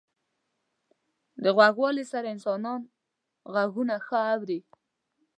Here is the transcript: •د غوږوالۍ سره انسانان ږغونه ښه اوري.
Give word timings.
•د 1.43 1.45
غوږوالۍ 1.55 2.05
سره 2.13 2.27
انسانان 2.35 2.81
ږغونه 3.53 3.95
ښه 4.05 4.19
اوري. 4.33 4.59